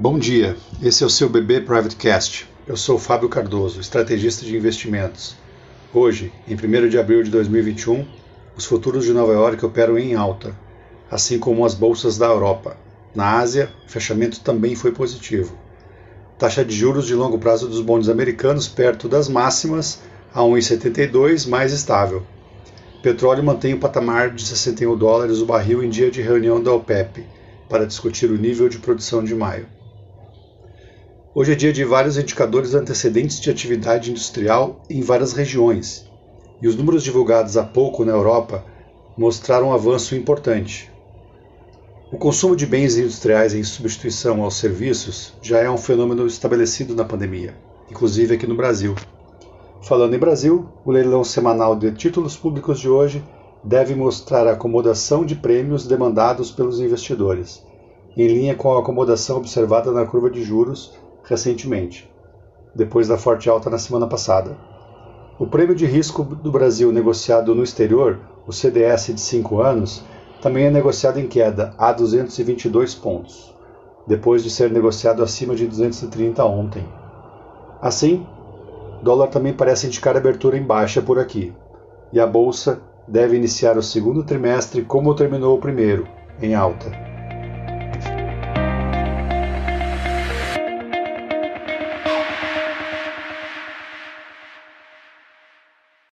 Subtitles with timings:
[0.00, 2.48] Bom dia, esse é o seu BB Private Cast.
[2.68, 5.34] Eu sou Fábio Cardoso, estrategista de investimentos.
[5.92, 8.06] Hoje, em 1 de abril de 2021,
[8.56, 10.56] os futuros de Nova York operam em alta,
[11.10, 12.76] assim como as bolsas da Europa.
[13.12, 15.58] Na Ásia, o fechamento também foi positivo.
[16.38, 20.00] Taxa de juros de longo prazo dos bondes americanos perto das máximas,
[20.32, 22.22] a 1,72, mais estável.
[23.02, 27.26] Petróleo mantém o patamar de 61 dólares o barril em dia de reunião da OPEP
[27.68, 29.66] para discutir o nível de produção de maio.
[31.38, 36.04] Hoje é dia de vários indicadores antecedentes de atividade industrial em várias regiões,
[36.60, 38.64] e os números divulgados há pouco na Europa
[39.16, 40.90] mostraram um avanço importante.
[42.10, 47.04] O consumo de bens industriais em substituição aos serviços já é um fenômeno estabelecido na
[47.04, 47.54] pandemia,
[47.88, 48.96] inclusive aqui no Brasil.
[49.80, 53.22] Falando em Brasil, o leilão semanal de títulos públicos de hoje
[53.62, 57.64] deve mostrar a acomodação de prêmios demandados pelos investidores,
[58.16, 60.98] em linha com a acomodação observada na curva de juros
[61.28, 62.10] recentemente,
[62.74, 64.56] depois da forte alta na semana passada.
[65.38, 70.04] O prêmio de risco do Brasil negociado no exterior, o CDS de 5 anos,
[70.40, 73.54] também é negociado em queda a 222 pontos,
[74.06, 76.84] depois de ser negociado acima de 230 ontem.
[77.80, 78.26] Assim,
[79.02, 81.52] dólar também parece indicar abertura em baixa por aqui,
[82.12, 86.06] e a bolsa deve iniciar o segundo trimestre como terminou o primeiro,
[86.40, 87.07] em alta.